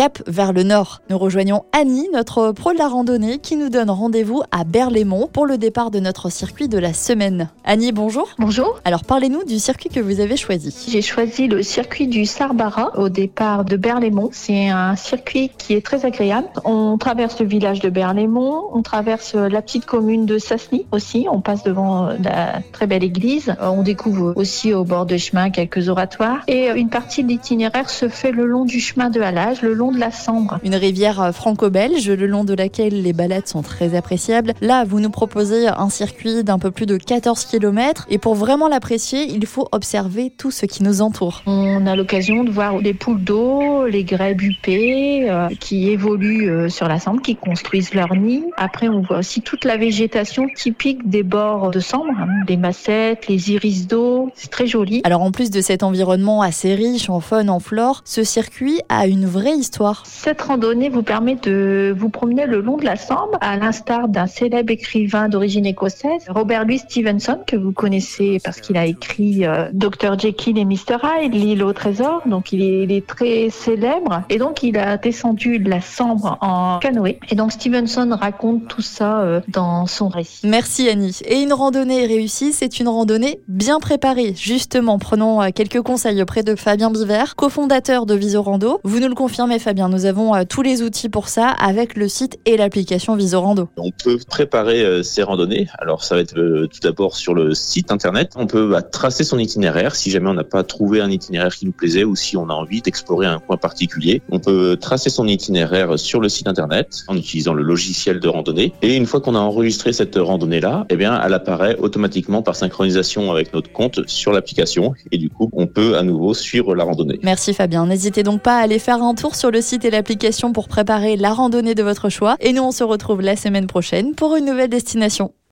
cap 0.00 0.22
vers 0.26 0.54
le 0.54 0.62
nord. 0.62 1.02
Nous 1.10 1.18
rejoignons 1.18 1.64
Annie, 1.78 2.08
notre 2.14 2.52
pro 2.52 2.72
de 2.72 2.78
la 2.78 2.88
randonnée, 2.88 3.36
qui 3.36 3.54
nous 3.54 3.68
donne 3.68 3.90
rendez-vous 3.90 4.42
à 4.50 4.64
Berlaymont 4.64 5.28
pour 5.30 5.44
le 5.44 5.58
départ 5.58 5.90
de 5.90 6.00
notre 6.00 6.32
circuit 6.32 6.68
de 6.68 6.78
la 6.78 6.94
semaine. 6.94 7.50
Annie, 7.66 7.92
bonjour. 7.92 8.30
Bonjour. 8.38 8.80
Alors 8.86 9.04
parlez-nous 9.04 9.44
du 9.44 9.58
circuit 9.58 9.90
que 9.90 10.00
vous 10.00 10.20
avez 10.20 10.38
choisi. 10.38 10.86
J'ai 10.88 11.02
choisi 11.02 11.48
le 11.48 11.62
circuit 11.62 12.08
du 12.08 12.24
Sarbara 12.24 12.98
au 12.98 13.10
départ 13.10 13.66
de 13.66 13.76
Berlaymont. 13.76 14.30
C'est 14.32 14.70
un 14.70 14.96
circuit 14.96 15.50
qui 15.58 15.74
est 15.74 15.84
très 15.84 16.06
agréable. 16.06 16.48
On 16.64 16.96
traverse 16.96 17.38
le 17.38 17.44
village 17.44 17.80
de 17.80 17.90
Berlaymont, 17.90 18.70
on 18.72 18.80
traverse 18.80 19.34
la 19.34 19.60
petite 19.60 19.84
commune 19.84 20.24
de 20.24 20.38
Sassny 20.38 20.86
aussi. 20.92 21.26
On 21.30 21.42
passe 21.42 21.62
devant 21.62 22.08
la 22.24 22.62
très 22.72 22.86
belle 22.86 23.04
église. 23.04 23.54
On 23.60 23.82
découvre 23.82 24.32
aussi 24.36 24.72
au 24.72 24.84
bord 24.84 25.04
de 25.04 25.18
chemin 25.18 25.50
quelques 25.50 25.90
oratoires 25.90 26.40
et 26.48 26.70
une 26.70 26.88
partie 26.88 27.22
de 27.22 27.28
l'itinéraire 27.28 27.90
se 27.90 28.08
fait 28.08 28.32
le 28.32 28.46
long 28.46 28.64
du 28.64 28.80
chemin 28.80 29.10
de 29.10 29.20
halage, 29.20 29.60
le 29.60 29.74
long 29.74 29.89
de 29.90 29.98
la 29.98 30.10
Sambre. 30.10 30.58
Une 30.64 30.74
rivière 30.74 31.34
franco-belge 31.34 32.08
le 32.08 32.26
long 32.26 32.44
de 32.44 32.54
laquelle 32.54 33.02
les 33.02 33.12
balades 33.12 33.46
sont 33.46 33.62
très 33.62 33.96
appréciables. 33.96 34.54
Là, 34.60 34.84
vous 34.84 35.00
nous 35.00 35.10
proposez 35.10 35.68
un 35.68 35.88
circuit 35.88 36.44
d'un 36.44 36.58
peu 36.58 36.70
plus 36.70 36.86
de 36.86 36.96
14 36.96 37.44
km 37.46 38.06
et 38.08 38.18
pour 38.18 38.34
vraiment 38.34 38.68
l'apprécier, 38.68 39.24
il 39.24 39.46
faut 39.46 39.68
observer 39.72 40.30
tout 40.30 40.50
ce 40.50 40.66
qui 40.66 40.82
nous 40.82 41.02
entoure. 41.02 41.42
On 41.46 41.86
a 41.86 41.96
l'occasion 41.96 42.44
de 42.44 42.50
voir 42.50 42.78
les 42.78 42.94
poules 42.94 43.22
d'eau, 43.22 43.86
les 43.86 44.04
grèbes 44.04 44.40
huppées 44.40 45.30
euh, 45.30 45.48
qui 45.58 45.88
évoluent 45.88 46.50
euh, 46.50 46.68
sur 46.68 46.88
la 46.88 46.98
Sambre, 46.98 47.22
qui 47.22 47.36
construisent 47.36 47.94
leur 47.94 48.14
nid. 48.14 48.44
Après, 48.56 48.88
on 48.88 49.02
voit 49.02 49.18
aussi 49.18 49.40
toute 49.40 49.64
la 49.64 49.76
végétation 49.76 50.46
typique 50.54 51.08
des 51.08 51.22
bords 51.22 51.70
de 51.70 51.80
Sambre, 51.80 52.12
hein, 52.18 52.44
les 52.48 52.56
massettes, 52.56 53.28
les 53.28 53.50
iris 53.52 53.86
d'eau. 53.86 54.30
C'est 54.34 54.50
très 54.50 54.66
joli. 54.66 55.00
Alors 55.04 55.22
en 55.22 55.30
plus 55.30 55.50
de 55.50 55.60
cet 55.60 55.82
environnement 55.82 56.42
assez 56.42 56.74
riche 56.74 57.08
en 57.08 57.20
faune, 57.20 57.50
en 57.50 57.60
flore, 57.60 58.02
ce 58.04 58.24
circuit 58.24 58.80
a 58.88 59.06
une 59.06 59.26
vraie 59.26 59.56
histoire. 59.56 59.79
Cette 60.04 60.42
randonnée 60.42 60.90
vous 60.90 61.02
permet 61.02 61.36
de 61.36 61.94
vous 61.96 62.10
promener 62.10 62.44
le 62.44 62.60
long 62.60 62.76
de 62.76 62.84
la 62.84 62.96
Sambre, 62.96 63.38
à 63.40 63.56
l'instar 63.56 64.08
d'un 64.08 64.26
célèbre 64.26 64.70
écrivain 64.70 65.28
d'origine 65.28 65.64
écossaise, 65.64 66.26
Robert 66.28 66.66
Louis 66.66 66.78
Stevenson, 66.78 67.38
que 67.46 67.56
vous 67.56 67.72
connaissez 67.72 68.40
parce 68.44 68.60
qu'il 68.60 68.76
a 68.76 68.84
écrit 68.84 69.46
euh, 69.46 69.68
Dr. 69.72 70.18
Jekyll 70.18 70.58
et 70.58 70.64
Mr. 70.66 70.98
Hyde, 71.02 71.34
L'île 71.34 71.64
au 71.64 71.72
trésor. 71.72 72.20
Donc 72.26 72.52
il 72.52 72.62
est, 72.62 72.82
il 72.82 72.92
est, 72.92 73.06
très 73.06 73.48
célèbre. 73.48 74.22
Et 74.28 74.36
donc 74.36 74.62
il 74.62 74.76
a 74.76 74.98
descendu 74.98 75.58
de 75.58 75.70
la 75.70 75.80
Sambre 75.80 76.36
en 76.42 76.78
canoë. 76.80 77.18
Et 77.30 77.34
donc 77.34 77.52
Stevenson 77.52 78.14
raconte 78.20 78.68
tout 78.68 78.82
ça 78.82 79.20
euh, 79.20 79.40
dans 79.48 79.86
son 79.86 80.08
récit. 80.08 80.46
Merci 80.46 80.90
Annie. 80.90 81.20
Et 81.24 81.40
une 81.40 81.54
randonnée 81.54 82.06
réussie, 82.06 82.52
c'est 82.52 82.80
une 82.80 82.88
randonnée 82.88 83.40
bien 83.48 83.80
préparée. 83.80 84.34
Justement, 84.36 84.98
prenons 84.98 85.40
euh, 85.40 85.48
quelques 85.54 85.80
conseils 85.80 86.20
auprès 86.20 86.42
de 86.42 86.54
Fabien 86.54 86.90
Biver, 86.90 87.24
cofondateur 87.36 88.04
de 88.04 88.14
Visorando. 88.14 88.80
Vous 88.84 89.00
nous 89.00 89.08
le 89.08 89.14
confirmez 89.14 89.58
Fabien, 89.60 89.88
nous 89.88 90.06
avons 90.06 90.34
euh, 90.34 90.42
tous 90.48 90.62
les 90.62 90.82
outils 90.82 91.08
pour 91.08 91.28
ça 91.28 91.48
avec 91.48 91.96
le 91.96 92.08
site 92.08 92.38
et 92.46 92.56
l'application 92.56 93.14
Visorando. 93.14 93.68
On 93.76 93.90
peut 93.90 94.18
préparer 94.26 94.82
euh, 94.82 95.02
ces 95.02 95.22
randonnées. 95.22 95.68
Alors 95.78 96.02
ça 96.02 96.14
va 96.14 96.22
être 96.22 96.38
euh, 96.38 96.66
tout 96.66 96.80
d'abord 96.80 97.16
sur 97.16 97.34
le 97.34 97.54
site 97.54 97.92
internet. 97.92 98.32
On 98.36 98.46
peut 98.46 98.68
bah, 98.70 98.82
tracer 98.82 99.22
son 99.22 99.38
itinéraire 99.38 99.94
si 99.94 100.10
jamais 100.10 100.28
on 100.28 100.34
n'a 100.34 100.44
pas 100.44 100.64
trouvé 100.64 101.00
un 101.00 101.10
itinéraire 101.10 101.54
qui 101.54 101.66
nous 101.66 101.72
plaisait 101.72 102.04
ou 102.04 102.16
si 102.16 102.36
on 102.36 102.48
a 102.48 102.54
envie 102.54 102.82
d'explorer 102.82 103.26
un 103.26 103.38
coin 103.38 103.56
particulier. 103.56 104.22
On 104.30 104.40
peut 104.40 104.76
tracer 104.80 105.10
son 105.10 105.28
itinéraire 105.28 105.98
sur 105.98 106.20
le 106.20 106.28
site 106.28 106.48
internet 106.48 107.04
en 107.06 107.16
utilisant 107.16 107.52
le 107.52 107.62
logiciel 107.62 108.18
de 108.18 108.28
randonnée. 108.28 108.72
Et 108.82 108.96
une 108.96 109.06
fois 109.06 109.20
qu'on 109.20 109.34
a 109.34 109.40
enregistré 109.40 109.92
cette 109.92 110.16
randonnée-là, 110.16 110.86
eh 110.88 110.96
bien, 110.96 111.20
elle 111.22 111.34
apparaît 111.34 111.76
automatiquement 111.76 112.42
par 112.42 112.56
synchronisation 112.56 113.30
avec 113.30 113.52
notre 113.52 113.70
compte 113.70 114.00
sur 114.08 114.32
l'application. 114.32 114.94
Et 115.12 115.18
du 115.18 115.28
coup, 115.28 115.50
on 115.52 115.66
peut 115.66 115.96
à 115.96 116.02
nouveau 116.02 116.34
suivre 116.34 116.74
la 116.74 116.84
randonnée. 116.84 117.20
Merci 117.22 117.52
Fabien. 117.52 117.86
N'hésitez 117.86 118.22
donc 118.22 118.40
pas 118.42 118.56
à 118.58 118.62
aller 118.62 118.78
faire 118.78 119.02
un 119.02 119.14
tour 119.14 119.34
le 119.50 119.60
site 119.60 119.84
et 119.84 119.90
l'application 119.90 120.52
pour 120.52 120.68
préparer 120.68 121.16
la 121.16 121.32
randonnée 121.32 121.74
de 121.74 121.82
votre 121.82 122.08
choix. 122.08 122.36
Et 122.40 122.52
nous, 122.52 122.62
on 122.62 122.72
se 122.72 122.84
retrouve 122.84 123.20
la 123.20 123.36
semaine 123.36 123.66
prochaine 123.66 124.14
pour 124.14 124.36
une 124.36 124.44
nouvelle 124.44 124.70
destination. 124.70 125.32